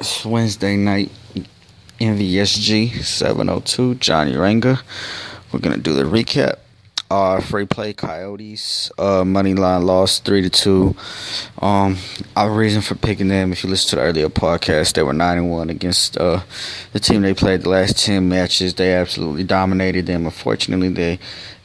[0.00, 1.10] It's Wednesday night.
[2.00, 3.94] NVSG 702.
[3.96, 4.82] Johnny Uranga.
[5.52, 6.56] We're gonna do the recap.
[7.10, 8.90] Uh, free play Coyotes.
[8.98, 10.96] Uh, money line lost three to two.
[11.62, 11.96] Um,
[12.34, 15.38] our reason for picking them, if you listen to the earlier podcast, they were nine
[15.38, 16.40] and one against uh
[16.92, 18.74] the team they played the last ten matches.
[18.74, 20.24] They absolutely dominated them.
[20.24, 21.18] Unfortunately, they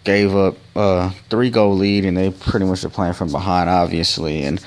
[0.04, 4.44] gave up a three goal lead, and they pretty much are playing from behind, obviously,
[4.44, 4.64] and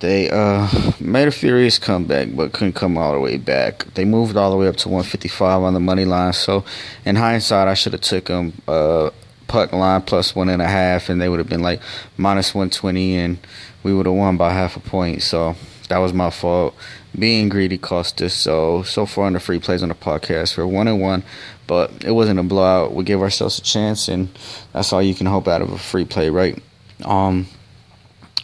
[0.00, 0.68] they uh,
[1.00, 3.84] made a furious comeback, but couldn't come all the way back.
[3.94, 6.34] They moved all the way up to 155 on the money line.
[6.34, 6.64] So,
[7.04, 9.10] in hindsight, I should have took them uh,
[9.48, 11.80] puck line plus one and a half, and they would have been like
[12.18, 13.38] minus 120, and
[13.82, 15.22] we would have won by half a point.
[15.22, 15.56] So
[15.88, 16.74] that was my fault.
[17.18, 18.34] Being greedy cost us.
[18.34, 21.22] So so far on the free plays on the podcast, we're one and one,
[21.66, 22.92] but it wasn't a blowout.
[22.92, 24.28] We gave ourselves a chance, and
[24.74, 26.62] that's all you can hope out of a free play, right?
[27.02, 27.46] Um.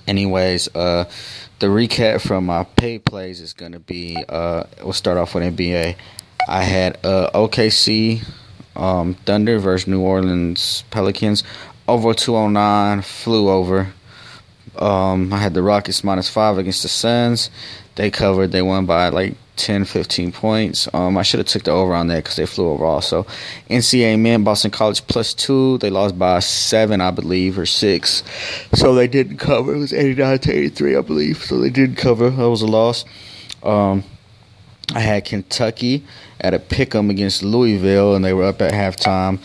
[0.07, 1.05] Anyways, uh
[1.63, 5.45] the recap from my paid plays is going to be uh, we'll start off with
[5.45, 5.95] NBA.
[6.49, 8.27] I had uh, OKC
[8.75, 11.45] um, Thunder versus New Orleans Pelicans
[11.87, 13.93] over 209, flew over.
[14.77, 17.51] Um, I had the Rockets minus five against the Suns.
[17.97, 18.53] They covered.
[18.53, 20.89] They won by like 10, 15 points.
[20.95, 23.27] Um, I should have took the over on that because they flew over also.
[23.69, 25.79] NCAA men, Boston College plus two.
[25.79, 28.23] They lost by seven, I believe, or six.
[28.75, 29.75] So they didn't cover.
[29.75, 31.45] It was 89 to 83, I believe.
[31.45, 32.31] So they didn't cover.
[32.31, 33.05] That was a loss.
[33.63, 34.05] Um,
[34.95, 36.05] I had Kentucky
[36.41, 39.39] at a pick 'em against Louisville, and they were up at halftime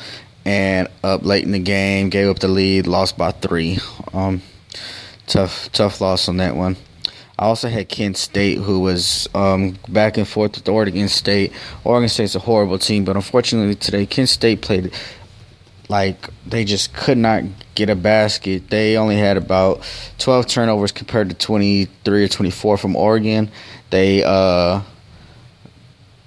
[0.45, 2.09] and up late in the game.
[2.09, 3.79] Gave up the lead, lost by three.
[4.13, 4.41] Um,
[5.27, 6.75] tough, tough loss on that one.
[7.39, 11.53] I also had Kent State, who was um, back and forth with Oregon State.
[11.83, 14.91] Oregon State's a horrible team, but unfortunately today, Kent State played
[15.89, 17.43] like they just could not
[17.75, 18.69] get a basket.
[18.69, 19.83] They only had about
[20.17, 23.51] 12 turnovers compared to 23 or 24 from Oregon.
[23.91, 24.81] They uh,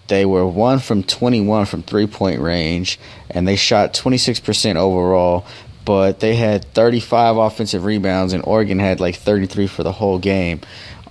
[0.06, 2.98] they were one from 21 from three point range,
[3.30, 5.46] and they shot 26% overall.
[5.90, 10.60] But they had 35 offensive rebounds, and Oregon had like 33 for the whole game.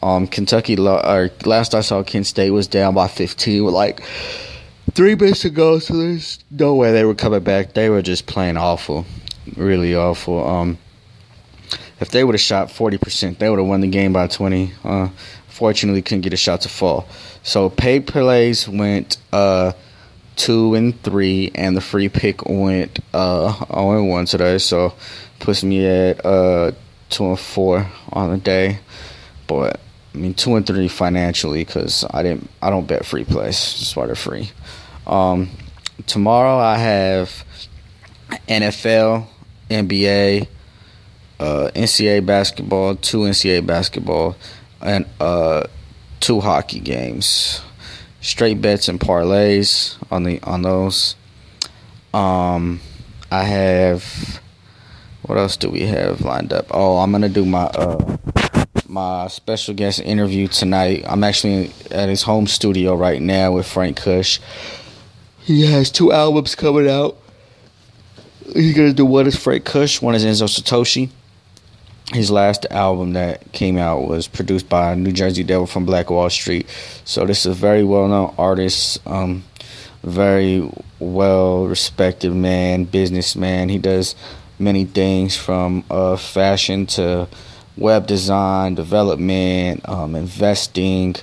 [0.02, 4.02] Um, Kentucky, or last I saw, Kent State was down by 15 with like
[4.94, 7.74] three minutes to go, so there's no way they were coming back.
[7.74, 9.06] They were just playing awful,
[9.58, 10.48] really awful.
[10.48, 10.78] Um,
[12.00, 14.72] if they would have shot 40%, they would have won the game by 20.
[14.86, 15.10] Uh,
[15.50, 17.06] fortunately, couldn't get a shot to fall.
[17.44, 19.74] So paid plays went uh,
[20.40, 24.58] two and three, and the free pick went uh, 0 and one today.
[24.58, 24.94] So
[25.40, 26.72] puts me at uh,
[27.10, 28.80] two and four on the day.
[29.48, 29.80] But
[30.16, 32.50] I mean, two and three financially because I didn't.
[32.62, 33.58] I don't bet free plays.
[33.78, 34.50] Just why they're free.
[35.06, 35.50] Um,
[36.08, 37.44] tomorrow I have
[38.48, 39.28] NFL,
[39.70, 40.48] NBA,
[41.40, 44.38] uh, NCAA basketball, two NCAA basketball,
[44.82, 45.64] and uh,
[46.22, 47.62] two hockey games.
[48.22, 51.16] Straight bets and parlays on the on those.
[52.13, 52.81] Um,
[53.31, 54.41] I have.
[55.22, 56.68] What else do we have lined up?
[56.72, 58.18] Oh, I'm gonna do my uh
[58.88, 61.03] my special guest interview tonight.
[61.07, 64.40] I'm actually at his home studio right now with Frank Kush.
[65.40, 67.18] He has two albums coming out.
[68.53, 71.09] He's gonna do one is Frank Kush, one is Enzo Satoshi.
[72.14, 76.30] His last album that came out was produced by New Jersey Devil from Black Wall
[76.31, 76.68] Street.
[77.06, 79.44] So this is a very well known artist, um,
[80.03, 80.68] very
[80.98, 83.69] well respected man, businessman.
[83.69, 84.16] He does
[84.58, 87.28] many things from uh, fashion to
[87.78, 91.16] web design, development, um, investing,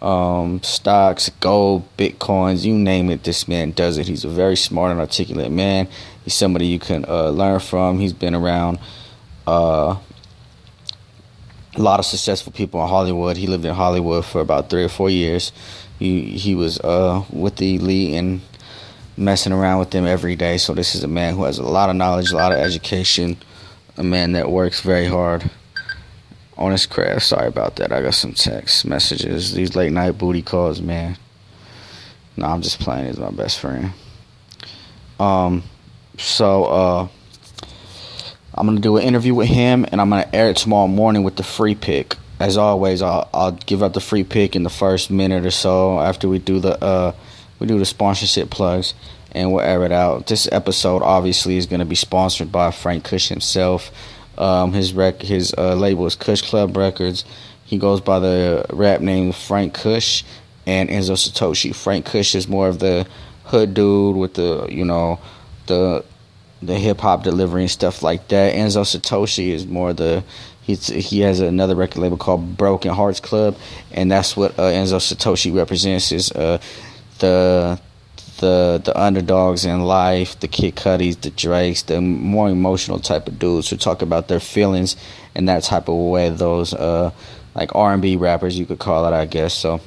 [0.00, 3.22] um, stocks, gold, bitcoins, you name it.
[3.22, 4.08] This man does it.
[4.08, 5.88] He's a very smart and articulate man.
[6.24, 8.00] He's somebody you can uh, learn from.
[8.00, 8.78] He's been around
[9.46, 9.96] uh,
[11.74, 13.36] a lot of successful people in Hollywood.
[13.36, 15.52] He lived in Hollywood for about three or four years.
[15.98, 18.40] He he was uh, with the elite and
[19.16, 20.58] messing around with them every day.
[20.58, 23.36] So this is a man who has a lot of knowledge, a lot of education,
[23.96, 25.50] a man that works very hard
[26.56, 27.22] on his craft.
[27.26, 27.92] Sorry about that.
[27.92, 29.54] I got some text messages.
[29.54, 31.16] These late night booty calls, man.
[32.36, 33.06] No, I'm just playing.
[33.06, 33.92] He's my best friend.
[35.20, 35.62] Um,
[36.18, 37.08] so uh,
[38.54, 41.36] I'm gonna do an interview with him, and I'm gonna air it tomorrow morning with
[41.36, 42.16] the free pick.
[42.38, 46.00] As always, I'll, I'll give out the free pick in the first minute or so
[46.00, 47.12] after we do the uh,
[47.58, 48.94] we do the sponsorship plugs,
[49.32, 50.26] and we'll air it out.
[50.26, 53.90] This episode obviously is gonna be sponsored by Frank Kush himself.
[54.36, 57.24] Um, his rec his uh, label is Kush Club Records.
[57.64, 60.24] He goes by the rap name Frank Kush
[60.66, 61.74] and Enzo Satoshi.
[61.74, 63.06] Frank Kush is more of the
[63.44, 65.18] hood dude with the you know
[65.66, 66.04] the
[66.62, 68.54] the hip hop delivery and stuff like that.
[68.54, 70.24] Enzo Satoshi is more the
[70.62, 73.56] He's, he has another record label called Broken Hearts Club,
[73.90, 76.58] and that's what uh, Enzo Satoshi represents is uh,
[77.18, 77.80] the
[78.38, 83.40] the the underdogs in life, the Kid Cudis, the Drakes, the more emotional type of
[83.40, 84.94] dudes who talk about their feelings
[85.34, 86.30] in that type of way.
[86.30, 87.10] Those uh,
[87.56, 89.54] like R and B rappers, you could call it, I guess.
[89.54, 89.80] So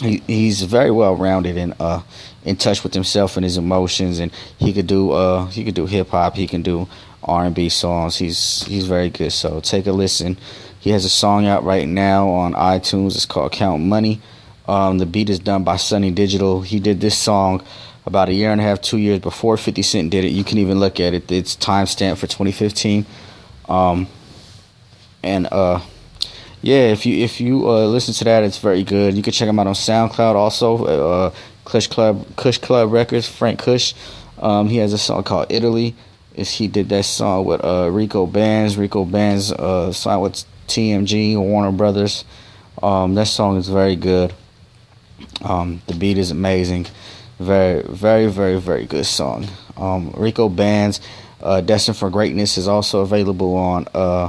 [0.00, 2.02] he, he's very well rounded and uh,
[2.46, 5.84] in touch with himself and his emotions, and he could do uh, he could do
[5.84, 6.88] hip hop, he can do
[7.22, 8.16] R&B songs.
[8.16, 9.32] He's he's very good.
[9.32, 10.38] So take a listen.
[10.80, 13.16] He has a song out right now on iTunes.
[13.16, 14.22] It's called Count Money.
[14.68, 16.62] Um, the beat is done by Sonny Digital.
[16.62, 17.62] He did this song
[18.04, 20.30] about a year and a half, two years before 50 Cent did it.
[20.30, 21.30] You can even look at it.
[21.30, 23.04] It's timestamped for 2015.
[23.68, 24.06] Um,
[25.24, 25.80] and uh,
[26.62, 29.16] yeah, if you if you uh, listen to that, it's very good.
[29.16, 30.84] You can check him out on SoundCloud also.
[30.84, 31.30] Uh,
[31.66, 33.92] Kush Club Kush Club Records, Frank Kush.
[34.38, 35.94] Um, he has a song called Italy
[36.36, 38.76] he did that song with uh, Rico Bands.
[38.76, 42.24] Rico Bands uh, signed with TMG Warner Brothers.
[42.82, 44.34] Um, that song is very good.
[45.42, 46.86] Um, the beat is amazing.
[47.38, 49.46] Very, very, very, very good song.
[49.76, 51.00] Um, Rico Bands,
[51.42, 54.28] uh, Destined for Greatness is also available on uh,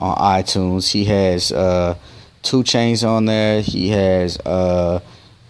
[0.00, 0.90] on iTunes.
[0.90, 1.96] He has uh,
[2.42, 3.60] 2 Chainz on there.
[3.60, 5.00] He has uh,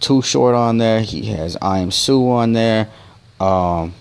[0.05, 1.01] Too Short on there.
[1.01, 2.89] He has Iamsu on there.
[3.39, 3.95] Um,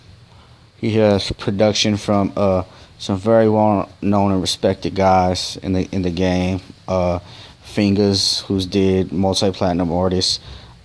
[0.76, 2.64] he has production from uh,
[2.98, 6.60] some very well known and respected guys in the in the game.
[6.86, 7.20] Uh,
[7.62, 10.40] Fingers, who's did multi platinum artists.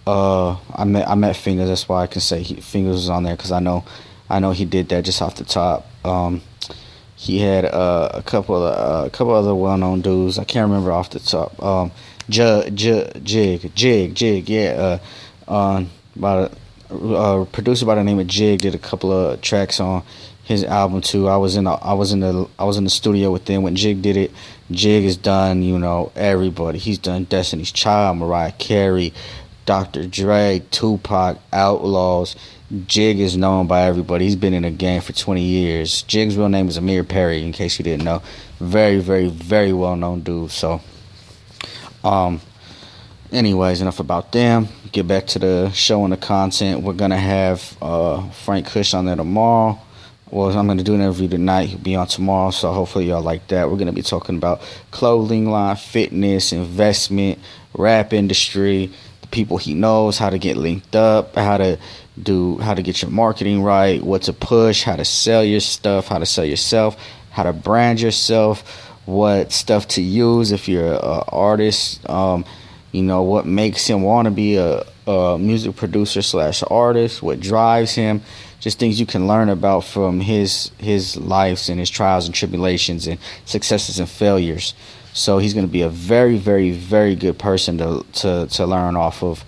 [0.07, 1.67] Uh, I met I met Fingers.
[1.67, 3.83] That's why I can say he, Fingers was on there because I know
[4.29, 5.85] I know he did that just off the top.
[6.05, 6.41] Um,
[7.19, 10.39] he had uh, a couple of uh, a couple other well known dudes.
[10.39, 11.61] I can't remember off the top.
[11.61, 11.91] Um,
[12.29, 14.99] J, J, Jig, Jig, Jig, yeah.
[15.49, 15.83] Uh, uh,
[16.15, 16.53] about
[16.89, 20.01] a, uh, producer by the name of Jig did a couple of tracks on
[20.45, 21.27] his album too.
[21.27, 23.63] I was in the, I was in the I was in the studio with them
[23.63, 24.31] when Jig did it.
[24.71, 26.79] Jig has done you know everybody.
[26.79, 29.13] He's done Destiny's Child, Mariah Carey,
[29.69, 30.07] Dr.
[30.07, 32.35] Dre, Tupac, Outlawz.
[32.87, 34.25] Jig is known by everybody.
[34.25, 36.01] He's been in the game for 20 years.
[36.01, 38.23] Jig's real name is Amir Perry, in case you didn't know.
[38.59, 40.49] Very, very, very well known dude.
[40.49, 40.81] So,
[42.03, 42.41] um,
[43.31, 44.69] anyways, enough about them.
[44.91, 46.81] Get back to the show and the content.
[46.81, 49.79] We're gonna have uh, Frank Kush on there tomorrow.
[50.31, 51.69] Well, I'm gonna do an interview tonight.
[51.69, 53.69] He'll be on tomorrow, so hopefully y'all like that.
[53.69, 57.37] We're gonna be talking about clothing line, fitness, investment,
[57.75, 58.91] rap industry,
[59.31, 61.77] people he knows, how to get linked up, how to
[62.21, 66.07] do, how to get your marketing right, what to push, how to sell your stuff,
[66.07, 66.97] how to sell yourself,
[67.31, 68.61] how to brand yourself,
[69.05, 72.07] what stuff to use if you're an artist.
[72.09, 72.45] Um,
[72.91, 77.39] you know what makes him want to be a, a music producer slash artist what
[77.39, 78.21] drives him
[78.59, 83.07] just things you can learn about from his his lives and his trials and tribulations
[83.07, 84.73] and successes and failures.
[85.13, 88.95] So he's going to be a very very very good person to to, to learn
[88.95, 89.43] off of.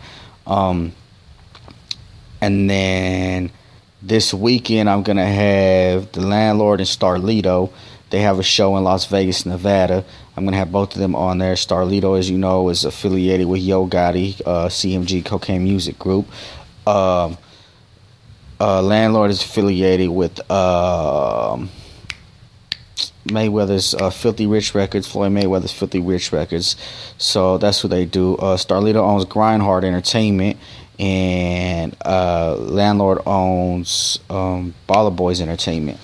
[0.47, 0.93] Um,
[2.39, 3.51] and then
[4.01, 7.71] this weekend i'm going to have the landlord and starlito.
[8.09, 10.03] They have a show in las vegas nevada
[10.41, 11.53] I'm gonna have both of them on there.
[11.53, 16.25] Starlito, as you know, is affiliated with Yo Gotti, uh, CMG Cocaine Music Group.
[16.87, 17.37] Um,
[18.59, 21.57] uh, Landlord is affiliated with uh,
[23.27, 26.75] Mayweather's Filthy Rich Records, Floyd Mayweather's Filthy Rich Records.
[27.19, 28.35] So that's what they do.
[28.37, 30.57] Uh, Starlito owns Grindhard Entertainment,
[30.97, 35.99] and uh, Landlord owns um, Baller Boys Entertainment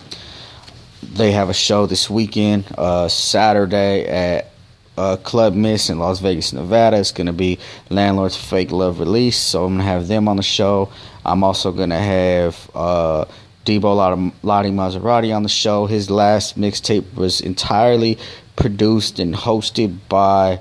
[1.01, 4.51] they have a show this weekend, uh, Saturday at
[4.97, 6.97] uh, Club Miss in Las Vegas, Nevada.
[6.97, 10.37] It's going to be Landlord's Fake Love release, so I'm going to have them on
[10.37, 10.89] the show.
[11.25, 13.25] I'm also going to have uh,
[13.65, 15.85] Debo Lotti Maserati on the show.
[15.85, 18.17] His last mixtape was entirely
[18.55, 20.59] produced and hosted by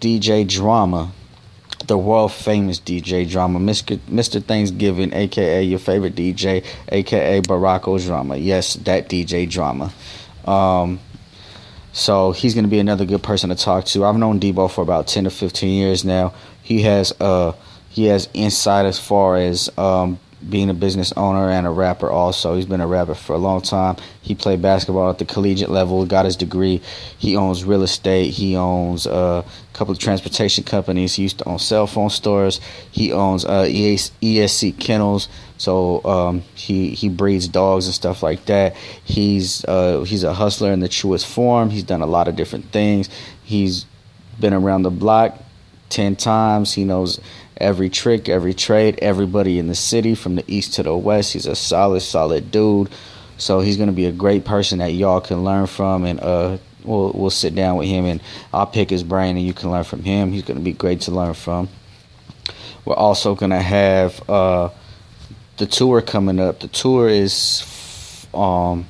[0.00, 1.12] DJ Drama
[1.86, 4.42] the world famous DJ Drama, Mr.
[4.42, 8.36] Thanksgiving, aka your favorite DJ, aka Barack Drama.
[8.36, 9.92] Yes, that DJ Drama.
[10.44, 11.00] Um,
[11.92, 14.04] so he's going to be another good person to talk to.
[14.04, 16.34] I've known Debo for about ten to fifteen years now.
[16.62, 17.52] He has uh
[17.88, 22.54] he has insight as far as um, being a business owner and a rapper also.
[22.56, 23.96] He's been a rapper for a long time.
[24.22, 26.82] He played basketball at the collegiate level, got his degree.
[27.18, 28.30] He owns real estate.
[28.30, 31.14] He owns a couple of transportation companies.
[31.14, 32.60] He used to own cell phone stores.
[32.90, 35.28] He owns uh, ESC kennels.
[35.58, 38.76] So um, he he breeds dogs and stuff like that.
[39.04, 41.70] He's uh, he's a hustler in the truest form.
[41.70, 43.08] He's done a lot of different things.
[43.42, 43.86] He's
[44.38, 45.42] been around the block
[45.88, 46.72] ten times.
[46.72, 47.20] He knows
[47.56, 51.32] every trick, every trade, everybody in the city from the east to the west.
[51.32, 52.90] He's a solid, solid dude.
[53.38, 57.12] So he's gonna be a great person that y'all can learn from and uh, we'll
[57.12, 58.20] we'll sit down with him and
[58.52, 60.32] I'll pick his brain and you can learn from him.
[60.32, 61.68] He's going to be great to learn from.
[62.84, 64.70] We're also going to have uh,
[65.56, 66.60] the tour coming up.
[66.60, 68.86] The tour is um,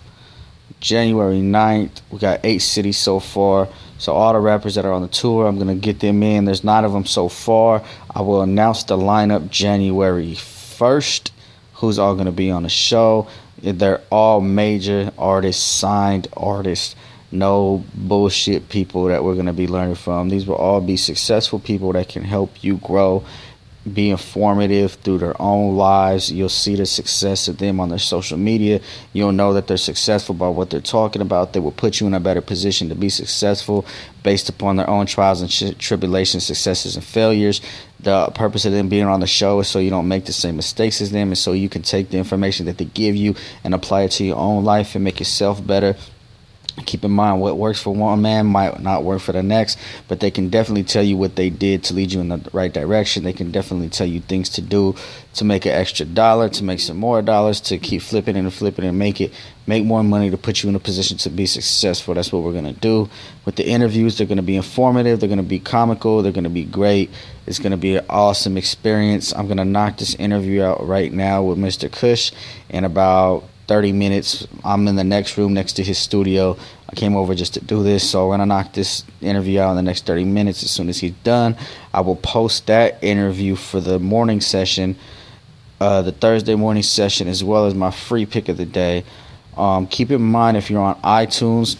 [0.81, 2.03] January 9th.
[2.11, 3.69] We got eight cities so far.
[3.99, 6.45] So all the rappers that are on the tour, I'm gonna get them in.
[6.45, 7.83] There's nine of them so far.
[8.15, 11.31] I will announce the lineup January 1st.
[11.75, 13.27] Who's all gonna be on the show?
[13.63, 16.95] They're all major artists, signed artists.
[17.33, 20.29] No bullshit people that we're gonna be learning from.
[20.29, 23.25] These will all be successful people that can help you grow
[23.93, 26.33] be informative through their own lives.
[26.33, 28.81] You'll see the success of them on their social media.
[29.13, 31.53] You'll know that they're successful by what they're talking about.
[31.53, 33.87] They will put you in a better position to be successful
[34.23, 37.61] based upon their own trials and tribulations, successes and failures.
[38.01, 40.57] The purpose of them being on the show is so you don't make the same
[40.57, 43.73] mistakes as them and so you can take the information that they give you and
[43.73, 45.97] apply it to your own life and make yourself better
[46.85, 49.79] keep in mind what works for one man might not work for the next
[50.09, 52.73] but they can definitely tell you what they did to lead you in the right
[52.73, 53.25] direction.
[53.25, 54.95] They can definitely tell you things to do
[55.35, 58.85] to make an extra dollar to make some more dollars to keep flipping and flipping
[58.85, 59.33] and make it
[59.67, 62.15] make more money to put you in a position to be successful.
[62.15, 63.09] That's what we're going to do.
[63.45, 66.45] With the interviews they're going to be informative they're going to be comical they're going
[66.45, 67.11] to be great.
[67.47, 69.33] It's going to be an awesome experience.
[69.35, 72.33] I'm going to knock this interview out right now with mr kush
[72.69, 74.47] in about 30 minutes.
[74.65, 76.57] I'm in the next room next to his studio.
[76.89, 79.77] I came over just to do this, so we're gonna knock this interview out in
[79.77, 80.63] the next 30 minutes.
[80.63, 81.57] As soon as he's done,
[81.93, 84.97] I will post that interview for the morning session,
[85.81, 89.05] uh, the Thursday morning session, as well as my free pick of the day.
[89.57, 91.77] Um, keep in mind if you're on iTunes,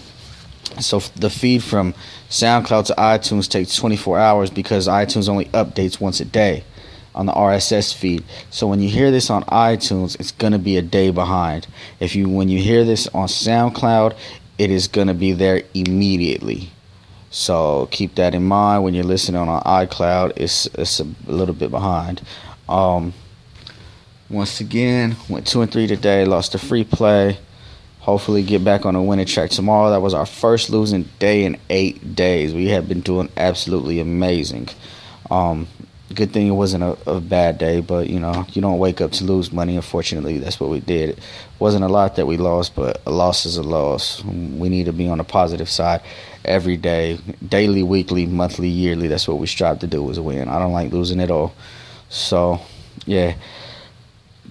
[0.81, 1.95] so the feed from
[2.31, 6.65] SoundCloud to iTunes takes 24 hours because iTunes only updates once a day
[7.17, 8.23] on the RSS feed.
[8.51, 11.67] So when you hear this on iTunes, it's going to be a day behind.
[11.99, 14.17] If you when you hear this on SoundCloud,
[14.59, 16.71] it is going to be there immediately.
[17.31, 20.33] So keep that in mind when you're listening on iCloud.
[20.37, 22.23] It's it's a little bit behind.
[22.69, 23.15] Um,
[24.29, 26.25] once again, went two and three today.
[26.25, 27.39] Lost a free play.
[28.01, 29.91] Hopefully, get back on a winning track tomorrow.
[29.91, 32.55] That was our first losing day in eight days.
[32.55, 34.69] We have been doing absolutely amazing.
[35.31, 35.67] Um,
[36.15, 39.13] good thing it wasn't a, a, bad day, but you know, you don't wake up
[39.13, 39.77] to lose money.
[39.77, 41.11] Unfortunately, that's what we did.
[41.11, 41.19] It
[41.59, 44.23] wasn't a lot that we lost, but a loss is a loss.
[44.25, 46.03] We need to be on the positive side
[46.45, 49.09] every day, daily, weekly, monthly, yearly.
[49.09, 50.49] That's what we strive to do is win.
[50.49, 51.55] I don't like losing at all.
[52.09, 52.61] So,
[53.05, 53.35] yeah.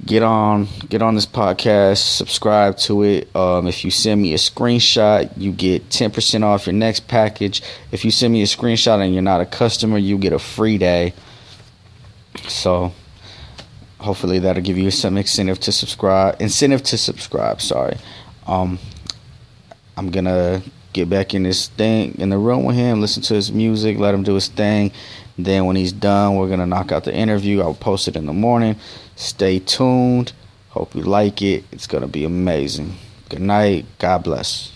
[0.06, 1.98] Get on, get on this podcast.
[1.98, 3.34] Subscribe to it.
[3.34, 7.64] Um, if you send me a screenshot, you get ten percent off your next package.
[7.94, 10.78] If you send me a screenshot and you're not a customer, you get a free
[10.78, 11.14] day.
[12.48, 12.94] So
[14.00, 16.42] hopefully that'll give you some incentive to subscribe.
[16.42, 17.62] Incentive to subscribe.
[17.62, 17.98] Sorry.
[18.48, 18.80] Um,
[19.98, 20.62] I'm gonna
[20.94, 24.14] get back in this thing in the room with him, listen to his music, let
[24.14, 24.92] him do his thing.
[25.38, 27.62] Then when he's done, we're gonna knock out the interview.
[27.62, 28.78] I'll post it in the morning.
[29.16, 30.32] Stay tuned.
[30.70, 31.64] Hope you like it.
[31.72, 32.96] It's gonna be amazing.
[33.30, 33.86] Good night.
[34.00, 34.75] God bless.